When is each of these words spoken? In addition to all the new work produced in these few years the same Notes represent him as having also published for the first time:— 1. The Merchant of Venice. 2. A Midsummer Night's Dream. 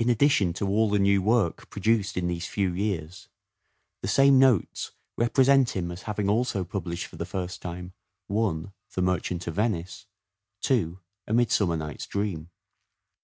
In 0.00 0.10
addition 0.10 0.52
to 0.54 0.66
all 0.66 0.90
the 0.90 0.98
new 0.98 1.22
work 1.22 1.70
produced 1.70 2.16
in 2.16 2.26
these 2.26 2.48
few 2.48 2.72
years 2.72 3.28
the 4.02 4.08
same 4.08 4.36
Notes 4.36 4.90
represent 5.16 5.76
him 5.76 5.92
as 5.92 6.02
having 6.10 6.28
also 6.28 6.64
published 6.64 7.06
for 7.06 7.14
the 7.14 7.24
first 7.24 7.62
time:— 7.62 7.92
1. 8.26 8.72
The 8.94 9.02
Merchant 9.02 9.46
of 9.46 9.54
Venice. 9.54 10.06
2. 10.62 10.98
A 11.28 11.32
Midsummer 11.32 11.76
Night's 11.76 12.06
Dream. 12.08 12.50